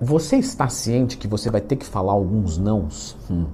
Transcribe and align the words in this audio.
Você 0.00 0.36
está 0.36 0.66
ciente 0.66 1.18
que 1.18 1.28
você 1.28 1.50
vai 1.50 1.60
ter 1.60 1.76
que 1.76 1.84
falar 1.84 2.12
alguns 2.12 2.56
nãos? 2.56 3.16
Hum. 3.30 3.44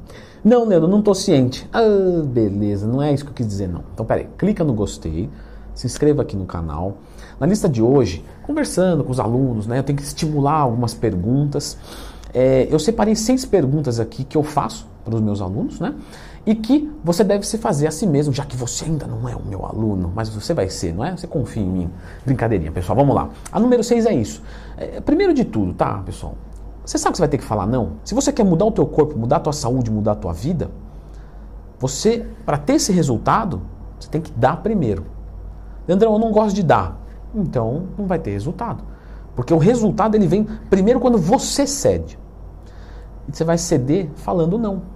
Não, 0.44 0.65
Leandro, 0.65 0.86
não 0.88 1.00
estou 1.00 1.12
ciente. 1.12 1.69
Ah, 1.72 2.22
beleza, 2.24 2.86
não 2.86 3.02
é 3.02 3.12
isso 3.12 3.24
que 3.24 3.30
eu 3.30 3.34
quis 3.34 3.48
dizer, 3.48 3.69
não. 3.69 3.82
Então, 3.92 4.06
peraí, 4.06 4.29
clica 4.38 4.62
no 4.62 4.72
gostei, 4.72 5.29
se 5.74 5.88
inscreva 5.88 6.22
aqui 6.22 6.37
no 6.37 6.46
canal. 6.46 6.98
Na 7.40 7.48
lista 7.48 7.69
de 7.69 7.82
hoje, 7.82 8.24
conversando 8.45 9.03
com 9.03 9.11
os 9.11 9.19
alunos, 9.19 9.67
né, 9.67 9.80
eu 9.80 9.82
tenho 9.82 9.98
que 9.98 10.04
estimular 10.04 10.59
algumas 10.61 10.95
perguntas. 10.95 11.77
É, 12.38 12.68
eu 12.71 12.78
separei 12.78 13.16
seis 13.16 13.46
perguntas 13.46 13.98
aqui 13.98 14.22
que 14.22 14.37
eu 14.37 14.42
faço 14.42 14.87
para 15.02 15.14
os 15.14 15.22
meus 15.22 15.40
alunos, 15.40 15.80
né? 15.80 15.94
E 16.45 16.55
que 16.55 16.93
você 17.02 17.25
deve 17.25 17.46
se 17.46 17.57
fazer 17.57 17.87
a 17.87 17.91
si 17.91 18.07
mesmo, 18.07 18.30
já 18.30 18.45
que 18.45 18.55
você 18.55 18.84
ainda 18.84 19.07
não 19.07 19.27
é 19.27 19.34
o 19.34 19.43
meu 19.43 19.64
aluno, 19.64 20.12
mas 20.14 20.29
você 20.29 20.52
vai 20.52 20.69
ser, 20.69 20.95
não 20.95 21.02
é? 21.02 21.16
Você 21.16 21.27
confia 21.27 21.62
em 21.62 21.66
mim. 21.66 21.91
Brincadeirinha, 22.27 22.70
pessoal, 22.70 22.95
vamos 22.95 23.14
lá. 23.14 23.30
A 23.51 23.59
número 23.59 23.83
seis 23.83 24.05
é 24.05 24.12
isso. 24.12 24.43
É, 24.77 25.01
primeiro 25.01 25.33
de 25.33 25.46
tudo, 25.46 25.73
tá, 25.73 26.02
pessoal? 26.05 26.34
Você 26.84 26.98
sabe 26.98 27.12
que 27.12 27.16
você 27.16 27.23
vai 27.23 27.29
ter 27.30 27.38
que 27.38 27.45
falar 27.45 27.66
não? 27.66 27.93
Se 28.05 28.14
você 28.14 28.30
quer 28.30 28.45
mudar 28.45 28.66
o 28.66 28.70
teu 28.70 28.84
corpo, 28.84 29.19
mudar 29.19 29.37
a 29.37 29.41
tua 29.41 29.55
saúde, 29.55 29.91
mudar 29.91 30.12
a 30.12 30.16
tua 30.16 30.34
vida, 30.34 30.70
você, 31.78 32.27
para 32.45 32.59
ter 32.59 32.75
esse 32.75 32.92
resultado, 32.92 33.62
você 33.98 34.11
tem 34.11 34.20
que 34.20 34.30
dar 34.33 34.59
primeiro. 34.59 35.06
Leandrão, 35.89 36.12
eu 36.12 36.19
não 36.19 36.30
gosto 36.30 36.55
de 36.55 36.62
dar. 36.62 37.00
Então, 37.34 37.84
não 37.97 38.06
vai 38.06 38.19
ter 38.19 38.33
resultado. 38.33 38.84
Porque 39.34 39.55
o 39.55 39.59
resultado 39.59 40.14
ele 40.14 40.27
vem 40.27 40.47
primeiro 40.69 41.00
quando 41.00 41.16
você 41.16 41.66
cede. 41.66 42.26
Você 43.30 43.45
vai 43.45 43.59
ceder 43.59 44.09
falando 44.16 44.59
não. 44.59 44.95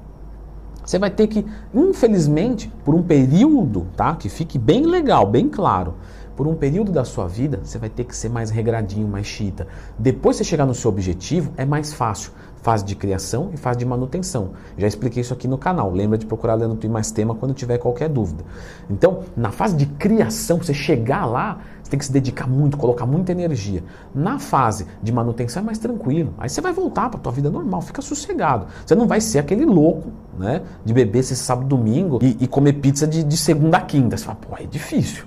Você 0.91 0.99
vai 0.99 1.09
ter 1.09 1.29
que, 1.29 1.47
infelizmente, 1.73 2.69
por 2.85 2.97
um 2.97 3.03
período, 3.03 3.87
tá? 3.97 4.17
Que 4.17 4.29
fique 4.29 4.59
bem 4.59 4.85
legal, 4.85 5.25
bem 5.25 5.49
claro 5.49 5.95
por 6.41 6.49
um 6.49 6.55
período 6.55 6.91
da 6.91 7.05
sua 7.05 7.29
vida, 7.29 7.61
você 7.63 7.77
vai 7.77 7.91
ter 7.91 8.03
que 8.05 8.17
ser 8.17 8.31
mais 8.31 8.49
regradinho, 8.49 9.07
mais 9.07 9.27
chita. 9.27 9.67
Depois 9.99 10.37
você 10.37 10.43
chegar 10.43 10.65
no 10.65 10.75
seu 10.75 10.89
objetivo, 10.89 11.53
é 11.55 11.67
mais 11.67 11.93
fácil. 11.93 12.33
Fase 12.63 12.83
de 12.83 12.95
criação 12.95 13.51
e 13.53 13.59
fase 13.59 13.79
de 13.79 13.85
manutenção. 13.85 14.53
Já 14.79 14.87
expliquei 14.87 15.21
isso 15.21 15.35
aqui 15.35 15.47
no 15.47 15.59
canal. 15.59 15.93
Lembra 15.93 16.17
de 16.17 16.25
procurar 16.25 16.55
Leandro 16.55 16.79
Tem 16.79 16.89
Mais 16.89 17.11
Tema 17.11 17.35
quando 17.35 17.53
tiver 17.53 17.77
qualquer 17.77 18.09
dúvida. 18.09 18.43
Então, 18.89 19.21
na 19.37 19.51
fase 19.51 19.77
de 19.77 19.85
criação, 19.85 20.57
você 20.57 20.73
chegar 20.73 21.27
lá, 21.27 21.59
você 21.83 21.91
tem 21.91 21.99
que 21.99 22.07
se 22.07 22.13
dedicar 22.13 22.49
muito, 22.49 22.79
colocar 22.79 23.05
muita 23.05 23.33
energia. 23.33 23.85
Na 24.15 24.39
fase 24.39 24.87
de 25.03 25.13
manutenção 25.13 25.63
é 25.63 25.67
mais 25.67 25.79
tranquilo. 25.79 26.33
Aí 26.39 26.49
você 26.49 26.63
vai 26.63 26.73
voltar 26.73 27.11
para 27.11 27.21
a 27.21 27.23
tua 27.23 27.33
vida 27.33 27.51
normal, 27.51 27.83
fica 27.83 28.01
sossegado. 28.01 28.67
Você 28.87 28.95
não 28.95 29.07
vai 29.07 29.21
ser 29.21 29.41
aquele 29.41 29.67
louco, 29.67 30.11
né? 30.41 30.63
De 30.85 30.93
beber 30.95 31.19
esse 31.19 31.37
sábado 31.37 31.69
domingo 31.69 32.19
e, 32.23 32.37
e 32.41 32.49
comer 32.49 32.73
pizza 32.75 33.07
de, 33.07 33.23
de 33.23 33.37
segunda 33.37 33.77
a 33.77 33.81
quinta. 33.83 34.17
Você 34.17 34.25
fala, 34.25 34.39
pô, 34.41 34.57
é 34.57 34.65
difícil. 34.65 35.25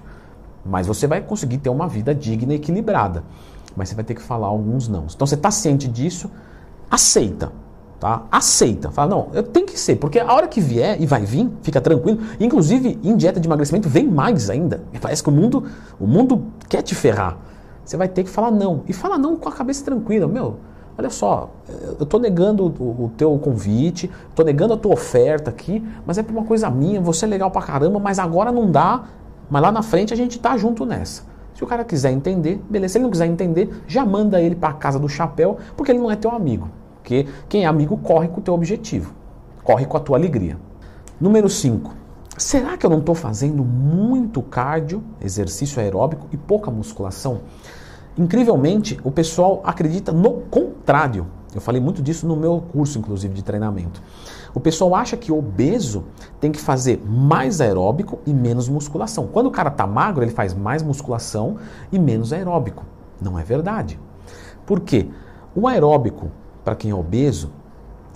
Mas 0.66 0.88
você 0.88 1.06
vai 1.06 1.22
conseguir 1.22 1.60
ter 1.60 1.70
uma 1.70 1.88
vida 1.88 2.16
digna 2.16 2.54
e 2.54 2.56
equilibrada. 2.56 3.24
Mas 3.76 3.90
você 3.90 3.96
vai 3.96 4.04
ter 4.04 4.16
que 4.16 4.22
falar 4.22 4.48
alguns 4.48 4.88
não. 4.88 5.06
Então 5.14 5.28
você 5.28 5.36
está 5.36 5.52
ciente 5.52 5.88
disso, 5.88 6.32
aceita. 6.90 7.52
Tá? 8.00 8.24
Aceita. 8.32 8.92
Fala, 8.92 9.10
não, 9.10 9.30
eu 9.34 9.44
tenho 9.44 9.66
que 9.66 9.80
ser, 9.80 9.96
porque 9.96 10.20
a 10.20 10.34
hora 10.34 10.48
que 10.48 10.60
vier 10.60 11.02
e 11.02 11.06
vai 11.06 11.26
vir, 11.26 11.50
fica 11.62 11.80
tranquilo. 11.80 12.20
Inclusive, 12.40 13.00
em 13.04 13.16
dieta 13.16 13.40
de 13.40 13.48
emagrecimento 13.48 13.88
vem 13.88 14.08
mais 14.08 14.50
ainda. 14.50 14.84
Parece 15.00 15.24
que 15.24 15.30
o 15.30 15.32
mundo, 15.32 15.66
o 16.00 16.08
mundo 16.08 16.48
quer 16.68 16.82
te 16.82 16.96
ferrar. 16.96 17.38
Você 17.86 17.96
vai 17.96 18.08
ter 18.08 18.24
que 18.24 18.30
falar 18.30 18.52
não. 18.52 18.82
E 18.88 18.94
fala 18.94 19.18
não 19.18 19.36
com 19.38 19.48
a 19.48 19.52
cabeça 19.52 19.86
tranquila. 19.86 20.28
Meu, 20.28 20.58
olha 20.98 21.10
só, 21.10 21.50
eu 21.68 22.04
estou 22.04 22.20
negando 22.20 22.66
o, 22.66 23.12
teu 23.18 23.38
convite, 23.40 24.10
estou 24.30 24.46
negando 24.46 24.74
a 24.74 24.78
tua 24.78 24.94
oferta 24.94 25.50
aqui, 25.50 25.84
mas 26.06 26.18
é 26.18 26.24
por 26.24 26.32
uma 26.32 26.46
coisa 26.46 26.70
minha, 26.70 27.02
você 27.02 27.26
é 27.26 27.28
legal 27.28 27.50
pra 27.50 27.62
caramba, 27.62 28.00
mas 28.00 28.20
agora 28.20 28.52
não 28.52 28.70
dá, 28.70 29.04
mas 29.50 29.62
lá 29.62 29.72
na 29.72 29.82
frente 29.82 30.14
a 30.14 30.18
gente 30.18 30.40
tá 30.40 30.56
junto 30.58 30.86
nessa. 30.86 31.24
Se 31.54 31.64
o 31.64 31.68
cara 31.68 31.84
quiser 31.84 32.12
entender, 32.12 32.62
beleza. 32.70 32.94
Se 32.94 32.98
ele 32.98 33.04
não 33.04 33.12
quiser 33.12 33.28
entender, 33.28 33.84
já 33.88 34.06
manda 34.06 34.42
ele 34.42 34.56
para 34.56 34.74
casa 34.74 35.00
do 35.00 35.08
chapéu, 35.08 35.58
porque 35.78 35.92
ele 35.92 36.00
não 36.00 36.10
é 36.10 36.16
teu 36.16 36.32
amigo. 36.32 36.70
Porque 36.96 37.28
quem 37.48 37.64
é 37.64 37.68
amigo 37.68 37.98
corre 37.98 38.28
com 38.28 38.40
o 38.40 38.44
teu 38.44 38.54
objetivo, 38.54 39.14
corre 39.64 39.86
com 39.86 39.98
a 39.98 40.00
tua 40.00 40.18
alegria. 40.18 40.58
Número 41.20 41.50
5. 41.50 41.94
Será 42.38 42.76
que 42.76 42.86
eu 42.86 42.90
não 42.90 43.00
estou 43.00 43.14
fazendo 43.14 43.64
muito 43.64 44.42
cardio, 44.42 45.04
exercício 45.22 45.80
aeróbico 45.80 46.28
e 46.32 46.38
pouca 46.38 46.72
musculação? 46.72 47.42
Incrivelmente, 48.18 49.00
o 49.04 49.12
pessoal 49.12 49.62
acredita 49.64 50.12
no 50.12 50.42
contrário. 50.42 51.26
Eu 51.54 51.62
falei 51.62 51.82
muito 51.82 52.02
disso 52.02 52.28
no 52.28 52.36
meu 52.36 52.64
curso, 52.72 52.98
inclusive, 53.00 53.34
de 53.34 53.44
treinamento. 53.44 54.02
O 54.54 54.60
pessoal 54.60 54.94
acha 54.96 55.18
que 55.18 55.32
obeso 55.32 56.06
tem 56.40 56.52
que 56.52 56.60
fazer 56.60 57.02
mais 57.06 57.60
aeróbico 57.60 58.20
e 58.26 58.34
menos 58.34 58.70
musculação. 58.70 59.28
Quando 59.28 59.48
o 59.48 59.52
cara 59.52 59.70
está 59.70 59.88
magro, 59.88 60.24
ele 60.24 60.32
faz 60.32 60.54
mais 60.54 60.84
musculação 60.84 61.58
e 61.92 61.98
menos 61.98 62.32
aeróbico. 62.32 62.84
Não 63.20 63.38
é 63.38 63.44
verdade. 63.44 64.00
Por 64.66 64.80
quê? 64.80 65.08
O 65.56 65.68
aeróbico, 65.68 66.32
para 66.64 66.76
quem 66.76 66.92
é 66.92 66.96
obeso, 66.96 67.52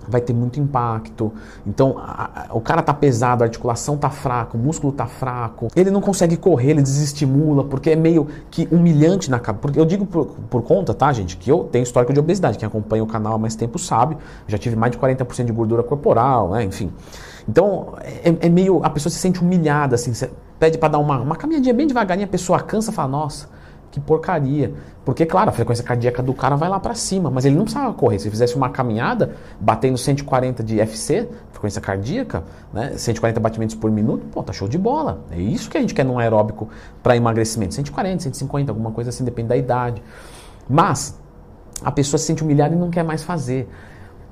vai 0.07 0.21
ter 0.21 0.33
muito 0.33 0.59
impacto. 0.59 1.31
Então, 1.65 1.97
a, 1.97 2.47
a, 2.49 2.55
o 2.55 2.61
cara 2.61 2.81
tá 2.81 2.93
pesado, 2.93 3.43
a 3.43 3.47
articulação 3.47 3.97
tá 3.97 4.09
fraca, 4.09 4.57
o 4.57 4.59
músculo 4.59 4.93
tá 4.93 5.05
fraco, 5.05 5.67
ele 5.75 5.91
não 5.91 6.01
consegue 6.01 6.37
correr, 6.37 6.71
ele 6.71 6.81
desestimula, 6.81 7.63
porque 7.63 7.91
é 7.91 7.95
meio 7.95 8.27
que 8.49 8.67
humilhante 8.71 9.29
na 9.29 9.39
cabeça. 9.39 9.77
Eu 9.77 9.85
digo 9.85 10.05
por, 10.05 10.27
por, 10.49 10.61
conta, 10.63 10.93
tá, 10.93 11.11
gente, 11.11 11.37
que 11.37 11.51
eu 11.51 11.65
tenho 11.65 11.83
histórico 11.83 12.13
de 12.13 12.19
obesidade. 12.19 12.57
Quem 12.57 12.67
acompanha 12.67 13.03
o 13.03 13.07
canal 13.07 13.33
há 13.33 13.37
mais 13.37 13.55
tempo 13.55 13.77
sabe, 13.77 14.17
já 14.47 14.57
tive 14.57 14.75
mais 14.75 14.91
de 14.91 14.97
40% 14.97 15.45
de 15.45 15.51
gordura 15.51 15.83
corporal, 15.83 16.51
né, 16.51 16.63
enfim. 16.63 16.91
Então, 17.47 17.93
é, 18.01 18.47
é, 18.47 18.49
meio. 18.49 18.83
A 18.83 18.89
pessoa 18.89 19.11
se 19.11 19.17
sente 19.19 19.41
humilhada, 19.41 19.95
assim, 19.95 20.11
pede 20.59 20.77
para 20.77 20.89
dar 20.89 20.97
uma, 20.97 21.19
uma 21.19 21.35
caminhadinha 21.35 21.73
bem 21.73 21.87
devagarinho, 21.87 22.25
a 22.25 22.29
pessoa 22.29 22.59
cansa 22.59 22.91
fala, 22.91 23.07
nossa 23.07 23.56
que 23.97 24.05
porcaria. 24.05 24.73
Porque, 25.03 25.25
claro, 25.25 25.49
a 25.49 25.53
frequência 25.53 25.83
cardíaca 25.83 26.21
do 26.21 26.33
cara 26.33 26.55
vai 26.55 26.69
lá 26.69 26.79
para 26.79 26.93
cima, 26.93 27.29
mas 27.31 27.45
ele 27.45 27.55
não 27.55 27.63
precisava 27.63 27.93
correr. 27.93 28.19
Se 28.19 28.29
fizesse 28.29 28.55
uma 28.55 28.69
caminhada, 28.69 29.35
batendo 29.59 29.97
140 29.97 30.63
de 30.63 30.79
FC, 30.79 31.27
frequência 31.51 31.81
cardíaca, 31.81 32.43
né, 32.73 32.93
140 32.95 33.39
batimentos 33.39 33.75
por 33.75 33.89
minuto, 33.89 34.25
pô, 34.31 34.43
tá 34.43 34.53
show 34.53 34.67
de 34.67 34.77
bola. 34.77 35.21
É 35.31 35.39
isso 35.39 35.69
que 35.69 35.77
a 35.77 35.81
gente 35.81 35.93
quer 35.93 36.05
num 36.05 36.19
aeróbico 36.19 36.69
para 37.01 37.15
emagrecimento. 37.15 37.73
140, 37.73 38.23
150, 38.23 38.71
alguma 38.71 38.91
coisa 38.91 39.09
assim, 39.09 39.23
depende 39.23 39.49
da 39.49 39.57
idade. 39.57 40.01
Mas 40.69 41.19
a 41.81 41.91
pessoa 41.91 42.17
se 42.17 42.25
sente 42.25 42.43
humilhada 42.43 42.75
e 42.75 42.77
não 42.77 42.89
quer 42.89 43.03
mais 43.03 43.23
fazer. 43.23 43.67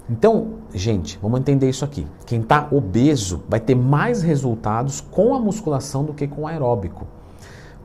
Então, 0.09 0.55
gente, 0.73 1.17
vamos 1.19 1.39
entender 1.39 1.67
isso 1.67 1.83
aqui. 1.83 2.05
Quem 2.27 2.41
está 2.41 2.67
obeso 2.71 3.43
vai 3.49 3.59
ter 3.59 3.73
mais 3.73 4.21
resultados 4.21 5.01
com 5.01 5.33
a 5.33 5.39
musculação 5.39 6.03
do 6.03 6.13
que 6.13 6.27
com 6.27 6.43
o 6.43 6.47
aeróbico. 6.47 7.07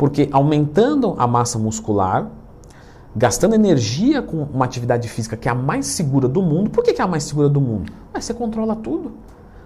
Porque 0.00 0.30
aumentando 0.32 1.14
a 1.18 1.26
massa 1.26 1.58
muscular, 1.58 2.30
gastando 3.14 3.54
energia 3.54 4.22
com 4.22 4.44
uma 4.44 4.64
atividade 4.64 5.06
física 5.10 5.36
que 5.36 5.46
é 5.46 5.52
a 5.52 5.54
mais 5.54 5.84
segura 5.88 6.26
do 6.26 6.40
mundo, 6.40 6.70
por 6.70 6.82
que, 6.82 6.98
é 6.98 7.04
a 7.04 7.06
mais 7.06 7.24
segura 7.24 7.50
do 7.50 7.60
mundo? 7.60 7.92
Mas 8.10 8.24
você 8.24 8.32
controla 8.32 8.74
tudo. 8.74 9.12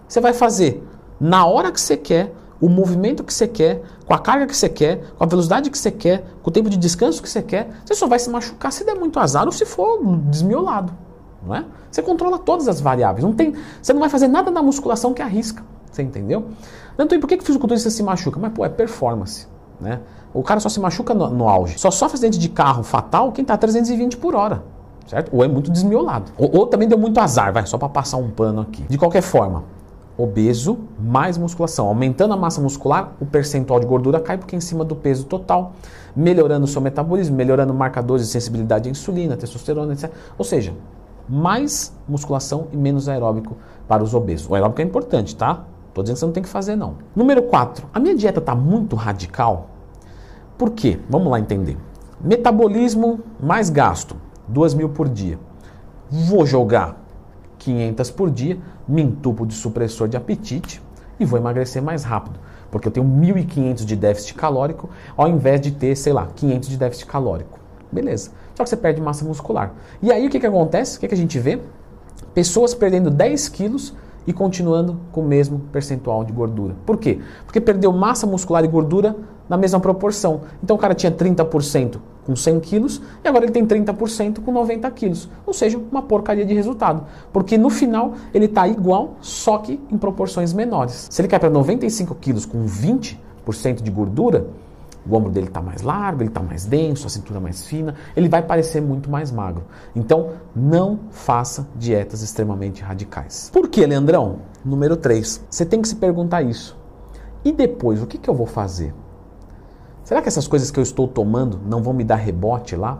Você 0.08 0.20
vai 0.20 0.32
fazer 0.32 0.84
na 1.20 1.46
hora 1.46 1.70
que 1.70 1.80
você 1.80 1.96
quer, 1.96 2.34
o 2.60 2.68
movimento 2.68 3.22
que 3.22 3.32
você 3.32 3.46
quer, 3.46 3.82
com 4.04 4.12
a 4.12 4.18
carga 4.18 4.48
que 4.48 4.56
você 4.56 4.68
quer, 4.68 5.04
com 5.16 5.22
a 5.22 5.26
velocidade 5.28 5.70
que 5.70 5.78
você 5.78 5.92
quer, 5.92 6.24
com 6.42 6.50
o 6.50 6.52
tempo 6.52 6.68
de 6.68 6.78
descanso 6.78 7.22
que 7.22 7.30
você 7.30 7.40
quer. 7.40 7.68
Você 7.86 7.94
só 7.94 8.08
vai 8.08 8.18
se 8.18 8.28
machucar 8.28 8.72
se 8.72 8.84
der 8.84 8.96
muito 8.96 9.20
azar 9.20 9.46
ou 9.46 9.52
se 9.52 9.64
for 9.64 10.04
desmiolado. 10.22 10.92
Não 11.46 11.54
é? 11.54 11.64
Você 11.92 12.02
controla 12.02 12.40
todas 12.40 12.66
as 12.66 12.80
variáveis. 12.80 13.24
Não 13.24 13.32
tem, 13.32 13.54
você 13.80 13.92
não 13.92 14.00
vai 14.00 14.08
fazer 14.08 14.26
nada 14.26 14.50
na 14.50 14.64
musculação 14.64 15.14
que 15.14 15.22
arrisca. 15.22 15.62
Você 15.92 16.02
entendeu? 16.02 16.46
Então, 16.98 17.20
por 17.20 17.28
que, 17.28 17.36
que 17.36 17.44
o 17.44 17.46
fisiculturista 17.46 17.88
se 17.88 18.02
machuca? 18.02 18.40
Mas, 18.40 18.52
pô, 18.52 18.64
é 18.64 18.68
performance. 18.68 19.53
Né? 19.84 20.00
O 20.32 20.42
cara 20.42 20.58
só 20.58 20.68
se 20.70 20.80
machuca 20.80 21.12
no, 21.12 21.28
no 21.28 21.48
auge. 21.48 21.78
Só 21.78 21.90
sofre 21.90 22.14
acidente 22.14 22.38
de 22.38 22.48
carro 22.48 22.82
fatal 22.82 23.30
quem 23.30 23.42
está 23.42 23.56
320 23.56 24.16
por 24.16 24.34
hora. 24.34 24.64
Certo? 25.06 25.30
Ou 25.36 25.44
é 25.44 25.48
muito 25.48 25.70
desmiolado. 25.70 26.32
Ou, 26.38 26.50
ou 26.56 26.66
também 26.66 26.88
deu 26.88 26.96
muito 26.96 27.20
azar, 27.20 27.52
vai, 27.52 27.66
só 27.66 27.76
para 27.76 27.90
passar 27.90 28.16
um 28.16 28.30
pano 28.30 28.62
aqui. 28.62 28.82
De 28.88 28.96
qualquer 28.96 29.20
forma, 29.20 29.64
obeso 30.16 30.78
mais 30.98 31.36
musculação. 31.36 31.86
Aumentando 31.86 32.32
a 32.32 32.36
massa 32.36 32.60
muscular, 32.62 33.12
o 33.20 33.26
percentual 33.26 33.78
de 33.78 33.86
gordura 33.86 34.18
cai 34.18 34.38
porque 34.38 34.56
é 34.56 34.58
em 34.58 34.62
cima 34.62 34.82
do 34.82 34.96
peso 34.96 35.26
total, 35.26 35.72
melhorando 36.16 36.64
o 36.64 36.68
seu 36.68 36.80
metabolismo, 36.80 37.36
melhorando 37.36 37.74
marcadores 37.74 38.24
de 38.24 38.32
sensibilidade 38.32 38.88
à 38.88 38.90
insulina, 38.90 39.36
testosterona, 39.36 39.92
etc. 39.92 40.10
Ou 40.38 40.44
seja, 40.44 40.72
mais 41.28 41.94
musculação 42.08 42.68
e 42.72 42.76
menos 42.76 43.08
aeróbico 43.08 43.56
para 43.86 44.02
os 44.02 44.14
obesos. 44.14 44.48
O 44.48 44.54
aeróbico 44.54 44.80
é 44.80 44.84
importante, 44.84 45.36
tá? 45.36 45.64
Estou 45.88 46.02
dizendo 46.02 46.14
que 46.14 46.20
você 46.20 46.26
não 46.26 46.32
tem 46.32 46.42
que 46.42 46.48
fazer, 46.48 46.76
não. 46.76 46.94
Número 47.14 47.42
4. 47.42 47.86
A 47.92 48.00
minha 48.00 48.14
dieta 48.14 48.40
está 48.40 48.54
muito 48.54 48.96
radical. 48.96 49.73
Por 50.56 50.70
quê? 50.70 50.98
Vamos 51.10 51.30
lá 51.30 51.40
entender. 51.40 51.76
Metabolismo 52.20 53.20
mais 53.40 53.68
gasto, 53.68 54.16
2 54.48 54.74
mil 54.74 54.88
por 54.88 55.08
dia. 55.08 55.38
Vou 56.08 56.46
jogar 56.46 57.04
500 57.58 58.10
por 58.10 58.30
dia, 58.30 58.58
me 58.86 59.02
entupo 59.02 59.44
de 59.46 59.54
supressor 59.54 60.06
de 60.06 60.16
apetite 60.16 60.80
e 61.18 61.24
vou 61.24 61.38
emagrecer 61.38 61.82
mais 61.82 62.04
rápido. 62.04 62.38
Porque 62.70 62.88
eu 62.88 62.92
tenho 62.92 63.06
1.500 63.06 63.84
de 63.84 63.96
déficit 63.96 64.34
calórico 64.34 64.90
ao 65.16 65.28
invés 65.28 65.60
de 65.60 65.72
ter, 65.72 65.96
sei 65.96 66.12
lá, 66.12 66.28
500 66.34 66.68
de 66.68 66.76
déficit 66.76 67.06
calórico. 67.06 67.58
Beleza. 67.90 68.30
Só 68.54 68.62
que 68.62 68.70
você 68.70 68.76
perde 68.76 69.00
massa 69.00 69.24
muscular. 69.24 69.72
E 70.00 70.12
aí 70.12 70.26
o 70.26 70.30
que, 70.30 70.38
que 70.38 70.46
acontece? 70.46 70.96
O 70.96 71.00
que, 71.00 71.08
que 71.08 71.14
a 71.14 71.18
gente 71.18 71.38
vê? 71.38 71.60
Pessoas 72.32 72.74
perdendo 72.74 73.10
10 73.10 73.48
quilos 73.48 73.94
e 74.26 74.32
continuando 74.32 75.00
com 75.12 75.20
o 75.20 75.24
mesmo 75.24 75.58
percentual 75.72 76.24
de 76.24 76.32
gordura. 76.32 76.74
Por 76.86 76.96
quê? 76.96 77.20
Porque 77.44 77.60
perdeu 77.60 77.92
massa 77.92 78.26
muscular 78.26 78.64
e 78.64 78.68
gordura 78.68 79.16
na 79.48 79.56
mesma 79.56 79.80
proporção. 79.80 80.42
Então 80.62 80.76
o 80.76 80.78
cara 80.78 80.94
tinha 80.94 81.12
30% 81.12 81.98
com 82.24 82.34
100 82.34 82.60
quilos 82.60 83.02
e 83.22 83.28
agora 83.28 83.44
ele 83.44 83.52
tem 83.52 83.66
30% 83.66 84.40
com 84.40 84.50
90 84.52 84.90
quilos. 84.92 85.28
Ou 85.46 85.52
seja, 85.52 85.78
uma 85.78 86.02
porcaria 86.02 86.44
de 86.44 86.54
resultado. 86.54 87.04
Porque 87.32 87.58
no 87.58 87.70
final 87.70 88.14
ele 88.32 88.46
está 88.46 88.66
igual, 88.66 89.16
só 89.20 89.58
que 89.58 89.80
em 89.90 89.98
proporções 89.98 90.52
menores. 90.52 91.08
Se 91.10 91.20
ele 91.20 91.28
cai 91.28 91.38
para 91.38 91.50
95 91.50 92.14
quilos 92.16 92.46
com 92.46 92.64
20% 92.64 93.82
de 93.82 93.90
gordura, 93.90 94.46
o 95.06 95.14
ombro 95.14 95.30
dele 95.30 95.48
está 95.48 95.60
mais 95.60 95.82
largo, 95.82 96.22
ele 96.22 96.30
está 96.30 96.42
mais 96.42 96.64
denso, 96.64 97.06
a 97.06 97.10
cintura 97.10 97.38
mais 97.38 97.66
fina, 97.66 97.94
ele 98.16 98.28
vai 98.28 98.42
parecer 98.42 98.80
muito 98.80 99.10
mais 99.10 99.30
magro. 99.30 99.64
Então, 99.94 100.30
não 100.56 100.98
faça 101.10 101.68
dietas 101.76 102.22
extremamente 102.22 102.82
radicais. 102.82 103.50
Por 103.52 103.68
que, 103.68 103.84
Leandrão? 103.84 104.38
Número 104.64 104.96
3. 104.96 105.44
Você 105.50 105.66
tem 105.66 105.82
que 105.82 105.88
se 105.88 105.96
perguntar 105.96 106.40
isso. 106.40 106.74
E 107.44 107.52
depois, 107.52 108.02
o 108.02 108.06
que, 108.06 108.16
que 108.16 108.30
eu 108.30 108.34
vou 108.34 108.46
fazer? 108.46 108.94
Será 110.04 110.20
que 110.20 110.28
essas 110.28 110.46
coisas 110.46 110.70
que 110.70 110.78
eu 110.78 110.82
estou 110.82 111.08
tomando 111.08 111.58
não 111.66 111.82
vão 111.82 111.94
me 111.94 112.04
dar 112.04 112.16
rebote 112.16 112.76
lá? 112.76 112.98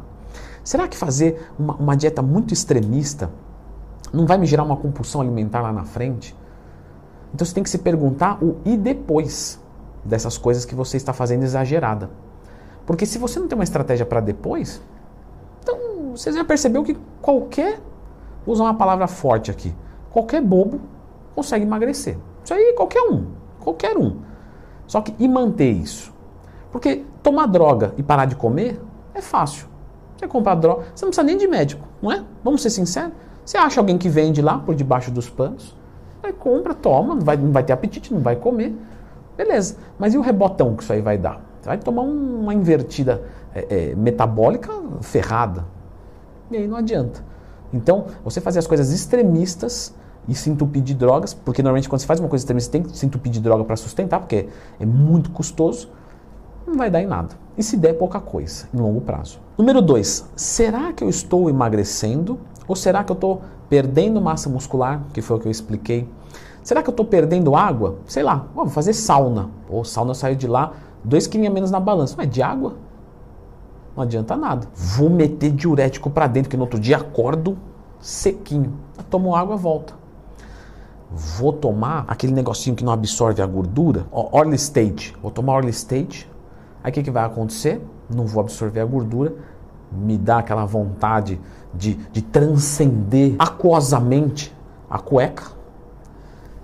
Será 0.64 0.88
que 0.88 0.96
fazer 0.96 1.50
uma, 1.58 1.74
uma 1.74 1.94
dieta 1.94 2.22
muito 2.22 2.54
extremista 2.54 3.30
não 4.12 4.26
vai 4.26 4.38
me 4.38 4.46
gerar 4.46 4.62
uma 4.62 4.76
compulsão 4.76 5.20
alimentar 5.20 5.60
lá 5.60 5.70
na 5.70 5.84
frente? 5.84 6.34
Então 7.34 7.44
você 7.44 7.52
tem 7.52 7.62
que 7.62 7.68
se 7.68 7.78
perguntar 7.78 8.42
o 8.42 8.56
e 8.64 8.76
depois 8.76 9.60
dessas 10.02 10.38
coisas 10.38 10.64
que 10.64 10.74
você 10.74 10.96
está 10.96 11.12
fazendo 11.12 11.42
exagerada. 11.42 12.08
Porque 12.86 13.04
se 13.04 13.18
você 13.18 13.38
não 13.38 13.48
tem 13.48 13.58
uma 13.58 13.64
estratégia 13.64 14.06
para 14.06 14.20
depois, 14.20 14.80
então 15.60 16.12
você 16.14 16.32
já 16.32 16.44
percebeu 16.44 16.82
que 16.82 16.96
qualquer, 17.20 17.80
vou 18.46 18.54
usar 18.54 18.64
uma 18.64 18.74
palavra 18.74 19.06
forte 19.06 19.50
aqui, 19.50 19.74
qualquer 20.10 20.40
bobo 20.40 20.80
consegue 21.34 21.64
emagrecer. 21.66 22.16
Isso 22.42 22.54
aí 22.54 22.72
qualquer 22.74 23.02
um, 23.02 23.26
qualquer 23.60 23.98
um. 23.98 24.20
Só 24.86 25.02
que 25.02 25.14
e 25.18 25.26
manter 25.26 25.70
isso? 25.70 26.13
Porque 26.74 27.04
tomar 27.22 27.46
droga 27.46 27.94
e 27.96 28.02
parar 28.02 28.24
de 28.24 28.34
comer 28.34 28.82
é 29.14 29.20
fácil. 29.20 29.68
Você 30.16 30.26
compra 30.26 30.56
droga, 30.56 30.86
você 30.92 31.04
não 31.04 31.10
precisa 31.10 31.22
nem 31.22 31.38
de 31.38 31.46
médico, 31.46 31.86
não 32.02 32.10
é? 32.10 32.24
Vamos 32.42 32.62
ser 32.62 32.70
sinceros. 32.70 33.12
Você 33.44 33.56
acha 33.56 33.80
alguém 33.80 33.96
que 33.96 34.08
vende 34.08 34.42
lá 34.42 34.58
por 34.58 34.74
debaixo 34.74 35.08
dos 35.12 35.30
panos, 35.30 35.76
aí 36.20 36.32
compra, 36.32 36.74
toma, 36.74 37.14
não 37.14 37.22
vai, 37.22 37.36
não 37.36 37.52
vai 37.52 37.62
ter 37.62 37.72
apetite, 37.72 38.12
não 38.12 38.20
vai 38.20 38.34
comer. 38.34 38.74
Beleza, 39.36 39.76
mas 40.00 40.14
e 40.14 40.18
o 40.18 40.20
rebotão 40.20 40.74
que 40.74 40.82
isso 40.82 40.92
aí 40.92 41.00
vai 41.00 41.16
dar? 41.16 41.40
Você 41.60 41.68
vai 41.68 41.78
tomar 41.78 42.02
uma 42.02 42.52
invertida 42.52 43.22
é, 43.54 43.90
é, 43.90 43.94
metabólica 43.94 44.72
ferrada. 45.00 45.64
E 46.50 46.56
aí 46.56 46.66
não 46.66 46.76
adianta. 46.76 47.24
Então, 47.72 48.06
você 48.24 48.40
fazer 48.40 48.58
as 48.58 48.66
coisas 48.66 48.90
extremistas 48.90 49.94
e 50.26 50.34
se 50.34 50.50
entupir 50.50 50.82
de 50.82 50.94
drogas, 50.94 51.34
porque 51.34 51.62
normalmente 51.62 51.88
quando 51.88 52.00
você 52.00 52.06
faz 52.06 52.18
uma 52.18 52.28
coisa 52.28 52.42
extremista, 52.42 52.66
você 52.66 52.72
tem 52.72 52.82
que 52.82 52.98
se 52.98 53.06
entupir 53.06 53.30
de 53.30 53.40
droga 53.40 53.62
para 53.62 53.76
sustentar, 53.76 54.18
porque 54.18 54.48
é 54.80 54.84
muito 54.84 55.30
custoso 55.30 55.88
não 56.66 56.76
vai 56.76 56.90
dar 56.90 57.00
em 57.02 57.06
nada. 57.06 57.36
E 57.56 57.62
se 57.62 57.76
der, 57.76 57.94
pouca 57.94 58.20
coisa, 58.20 58.68
em 58.72 58.78
longo 58.78 59.00
prazo. 59.00 59.40
Número 59.56 59.80
2. 59.80 60.30
Será 60.34 60.92
que 60.92 61.04
eu 61.04 61.08
estou 61.08 61.48
emagrecendo 61.48 62.38
ou 62.66 62.74
será 62.74 63.04
que 63.04 63.12
eu 63.12 63.14
estou 63.14 63.42
perdendo 63.68 64.20
massa 64.20 64.48
muscular, 64.48 65.02
que 65.12 65.22
foi 65.22 65.36
o 65.36 65.40
que 65.40 65.46
eu 65.46 65.52
expliquei? 65.52 66.08
Será 66.62 66.82
que 66.82 66.88
eu 66.88 66.92
estou 66.92 67.06
perdendo 67.06 67.54
água? 67.54 67.96
Sei 68.06 68.22
lá, 68.22 68.46
vou 68.54 68.66
fazer 68.68 68.92
sauna. 68.92 69.50
Pô, 69.68 69.84
sauna 69.84 70.14
saiu 70.14 70.34
de 70.34 70.46
lá, 70.46 70.72
2 71.04 71.26
quilinhos 71.26 71.52
menos 71.52 71.70
na 71.70 71.78
balança. 71.78 72.14
Mas 72.16 72.30
de 72.30 72.42
água? 72.42 72.74
Não 73.94 74.02
adianta 74.02 74.34
nada. 74.34 74.66
Vou 74.74 75.08
meter 75.08 75.52
diurético 75.52 76.10
para 76.10 76.26
dentro, 76.26 76.50
que 76.50 76.56
no 76.56 76.62
outro 76.62 76.80
dia 76.80 76.96
acordo 76.96 77.56
sequinho. 78.00 78.72
Tomo 79.08 79.36
água, 79.36 79.56
volta. 79.56 79.94
Vou 81.10 81.52
tomar 81.52 82.04
aquele 82.08 82.32
negocinho 82.32 82.74
que 82.74 82.84
não 82.84 82.92
absorve 82.92 83.40
a 83.40 83.46
gordura, 83.46 84.06
Orly 84.10 84.56
State. 84.56 85.14
Vou 85.22 85.30
tomar 85.30 85.54
Orly 85.54 85.70
State, 85.70 86.28
Aí 86.84 86.90
o 86.90 86.92
que, 86.92 87.02
que 87.02 87.10
vai 87.10 87.24
acontecer? 87.24 87.80
Não 88.14 88.26
vou 88.26 88.42
absorver 88.42 88.80
a 88.80 88.84
gordura, 88.84 89.32
me 89.90 90.18
dá 90.18 90.38
aquela 90.38 90.66
vontade 90.66 91.40
de, 91.72 91.94
de 92.12 92.20
transcender 92.20 93.34
aquosamente 93.38 94.54
a 94.90 94.98
cueca. 94.98 95.44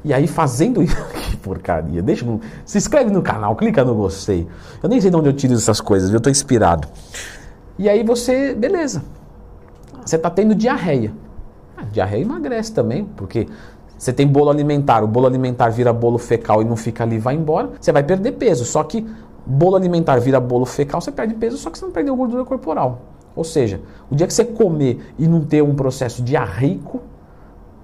E 0.04 0.12
aí 0.12 0.26
fazendo 0.26 0.82
isso, 0.84 0.94
que 1.30 1.38
porcaria, 1.38 2.02
deixa, 2.02 2.26
se 2.66 2.76
inscreve 2.76 3.10
no 3.10 3.22
canal, 3.22 3.56
clica 3.56 3.82
no 3.82 3.94
gostei. 3.94 4.46
Eu 4.82 4.90
nem 4.90 5.00
sei 5.00 5.10
de 5.10 5.16
onde 5.16 5.30
eu 5.30 5.32
tiro 5.32 5.54
essas 5.54 5.80
coisas, 5.80 6.10
eu 6.10 6.18
estou 6.18 6.30
inspirado. 6.30 6.86
E 7.78 7.88
aí 7.88 8.04
você, 8.04 8.54
beleza, 8.54 9.02
você 10.04 10.16
está 10.16 10.28
tendo 10.28 10.54
diarreia. 10.54 11.14
A 11.78 11.80
ah, 11.80 11.84
diarreia 11.90 12.22
emagrece 12.22 12.74
também, 12.74 13.06
porque 13.16 13.48
você 13.96 14.12
tem 14.12 14.26
bolo 14.26 14.50
alimentar, 14.50 15.02
o 15.02 15.06
bolo 15.06 15.26
alimentar 15.26 15.70
vira 15.70 15.94
bolo 15.94 16.18
fecal 16.18 16.60
e 16.60 16.64
não 16.66 16.76
fica 16.76 17.04
ali, 17.04 17.18
vai 17.18 17.34
embora, 17.34 17.70
você 17.80 17.90
vai 17.90 18.02
perder 18.02 18.32
peso. 18.32 18.66
Só 18.66 18.82
que 18.82 19.06
bolo 19.46 19.76
alimentar 19.76 20.18
vira 20.18 20.40
bolo 20.40 20.64
fecal, 20.64 21.00
você 21.00 21.12
perde 21.12 21.34
peso, 21.34 21.56
só 21.56 21.70
que 21.70 21.78
você 21.78 21.84
não 21.84 21.92
perdeu 21.92 22.14
gordura 22.16 22.44
corporal. 22.44 23.00
Ou 23.34 23.44
seja, 23.44 23.80
o 24.10 24.14
dia 24.14 24.26
que 24.26 24.34
você 24.34 24.44
comer 24.44 25.14
e 25.18 25.26
não 25.26 25.42
ter 25.42 25.62
um 25.62 25.74
processo 25.74 26.22
diarreico, 26.22 27.00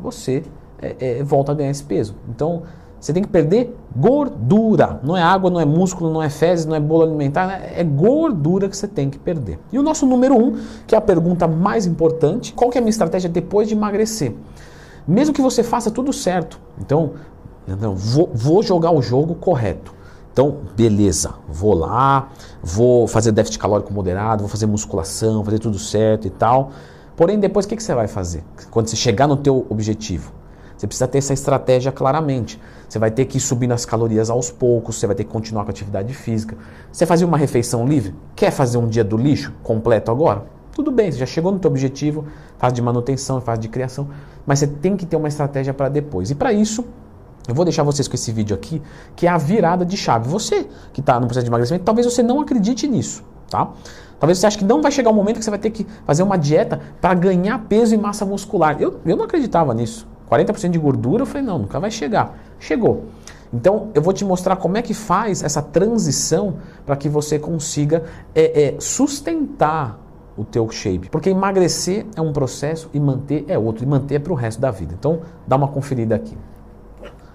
você 0.01 0.43
é, 0.81 0.97
é, 0.99 1.23
volta 1.23 1.53
a 1.53 1.55
ganhar 1.55 1.71
esse 1.71 1.85
peso. 1.85 2.15
Então, 2.29 2.63
você 3.01 3.13
tem 3.13 3.23
que 3.23 3.29
perder 3.29 3.77
gordura. 3.95 5.01
Não 5.03 5.17
é 5.17 5.23
água, 5.23 5.51
não 5.51 5.61
é 5.61 5.65
músculo, 5.65 6.13
não 6.13 6.23
é 6.23 6.29
fezes, 6.29 6.67
não 6.67 6.75
é 6.75 6.81
bolo 6.81 7.03
alimentar, 7.03 7.47
né? 7.47 7.73
é 7.77 7.85
gordura 7.85 8.69
que 8.69 8.77
você 8.77 8.89
tem 8.89 9.09
que 9.09 9.19
perder. 9.19 9.59
E 9.71 9.79
o 9.79 9.83
nosso 9.83 10.07
número 10.07 10.37
um, 10.37 10.59
que 10.87 10.95
é 10.95 10.99
a 10.99 11.01
pergunta 11.01 11.47
mais 11.47 11.87
importante, 11.87 12.53
qual 12.53 12.71
que 12.71 12.79
é 12.79 12.81
a 12.81 12.83
minha 12.83 12.91
estratégia 12.91 13.29
depois 13.29 13.69
de 13.69 13.75
emagrecer? 13.75 14.35
Mesmo 15.07 15.35
que 15.35 15.41
você 15.41 15.63
faça 15.63 15.91
tudo 15.91 16.13
certo, 16.13 16.61
então, 16.81 17.13
então 17.69 17.95
vou, 17.95 18.29
vou 18.35 18.63
jogar 18.63 18.91
o 18.91 19.01
jogo 19.01 19.37
correto. 19.37 19.95
Então, 20.37 20.59
beleza, 20.77 21.33
vou 21.49 21.73
lá, 21.73 22.29
vou 22.63 23.09
fazer 23.09 23.33
déficit 23.33 23.59
calórico 23.59 23.91
moderado, 23.91 24.43
vou 24.43 24.51
fazer 24.51 24.67
musculação, 24.67 25.43
fazer 25.43 25.59
tudo 25.59 25.79
certo 25.79 26.27
e 26.27 26.31
tal. 26.31 26.73
Porém, 27.17 27.41
depois 27.41 27.65
o 27.65 27.69
que, 27.71 27.75
que 27.75 27.83
você 27.83 27.95
vai 27.95 28.07
fazer? 28.07 28.45
Quando 28.71 28.87
você 28.87 28.97
chegar 28.97 29.27
no 29.27 29.39
teu 29.39 29.65
objetivo, 29.71 30.35
você 30.77 30.87
precisa 30.87 31.09
ter 31.09 31.17
essa 31.17 31.33
estratégia 31.33 31.91
claramente. 31.91 32.61
Você 32.87 32.99
vai 32.99 33.11
ter 33.11 33.25
que 33.25 33.39
ir 33.39 33.41
subindo 33.41 33.73
as 33.73 33.87
calorias 33.87 34.29
aos 34.29 34.51
poucos, 34.51 34.97
você 34.97 35.07
vai 35.07 35.17
ter 35.17 35.25
que 35.25 35.31
continuar 35.31 35.65
com 35.65 35.71
a 35.71 35.73
atividade 35.73 36.13
física. 36.13 36.55
Você 36.93 37.07
fazia 37.07 37.27
uma 37.27 37.39
refeição 37.39 37.87
livre? 37.87 38.15
Quer 38.35 38.51
fazer 38.51 38.77
um 38.77 38.89
dia 38.89 39.03
do 39.03 39.17
lixo 39.17 39.55
completo 39.63 40.11
agora? 40.11 40.45
Tudo 40.75 40.93
bem, 40.93 41.11
você 41.11 41.17
já 41.17 41.25
chegou 41.25 41.51
no 41.51 41.59
teu 41.59 41.71
objetivo, 41.71 42.27
fase 42.59 42.75
de 42.75 42.83
manutenção, 42.83 43.41
fase 43.41 43.63
de 43.63 43.69
criação, 43.71 44.11
mas 44.45 44.59
você 44.59 44.67
tem 44.67 44.99
que 44.99 45.07
ter 45.07 45.17
uma 45.17 45.29
estratégia 45.29 45.73
para 45.73 45.89
depois. 45.89 46.31
E 46.31 46.35
para 46.35 46.53
isso, 46.53 46.85
eu 47.49 47.55
vou 47.55 47.65
deixar 47.65 47.83
vocês 47.83 48.09
com 48.09 48.15
esse 48.15 48.33
vídeo 48.33 48.55
aqui, 48.55 48.83
que 49.15 49.27
é 49.27 49.31
a 49.31 49.39
virada 49.39 49.85
de 49.85 49.97
chave. 49.97 50.29
Você 50.29 50.67
que 50.93 51.01
está 51.01 51.21
no 51.21 51.27
processo 51.27 51.45
de 51.45 51.51
emagrecimento, 51.51 51.85
talvez 51.85 52.07
você 52.07 52.23
não 52.23 52.41
acredite 52.41 52.89
nisso, 52.89 53.23
tá? 53.49 53.71
Talvez 54.19 54.39
você 54.39 54.47
ache 54.47 54.59
que 54.59 54.65
não 54.65 54.81
vai 54.81 54.91
chegar 54.91 55.11
o 55.11 55.13
um 55.13 55.17
momento 55.17 55.39
que 55.39 55.45
você 55.45 55.51
vai 55.51 55.59
ter 55.59 55.71
que 55.71 55.87
fazer 56.07 56.23
uma 56.23 56.37
dieta 56.37 56.81
para 57.01 57.15
ganhar 57.15 57.59
peso 57.69 57.95
e 57.95 57.99
massa 57.99 58.25
muscular. 58.25 58.77
Eu, 58.81 59.01
eu 59.05 59.17
não 59.17 59.25
acreditava 59.25 59.75
nisso. 59.75 60.07
40% 60.31 60.71
de 60.71 60.79
gordura, 60.79 61.23
eu 61.23 61.27
falei, 61.27 61.47
não, 61.47 61.59
nunca 61.59 61.79
vai 61.79 61.91
chegar. 61.91 62.37
Chegou. 62.59 63.05
Então, 63.53 63.91
eu 63.95 64.03
vou 64.03 64.13
te 64.13 64.25
mostrar 64.25 64.57
como 64.57 64.77
é 64.77 64.83
que 64.83 64.95
faz 64.95 65.43
essa 65.43 65.63
transição 65.63 66.57
para 66.85 66.97
que 66.97 67.09
você 67.09 67.39
consiga 67.39 68.05
é, 68.35 68.65
é, 68.65 68.81
sustentar 68.81 70.01
o 70.37 70.45
teu 70.45 70.69
shape. 70.69 71.09
Porque 71.11 71.31
emagrecer 71.31 72.07
é 72.17 72.21
um 72.21 72.33
processo 72.33 72.91
e 72.93 72.99
manter 72.99 73.45
é 73.49 73.59
outro. 73.59 73.85
E 73.85 73.87
manter 73.87 74.17
é 74.17 74.19
para 74.19 74.33
o 74.33 74.37
resto 74.37 74.61
da 74.61 74.71
vida. 74.71 74.95
Então, 74.99 75.21
dá 75.47 75.57
uma 75.57 75.69
conferida 75.69 76.15
aqui. 76.15 76.37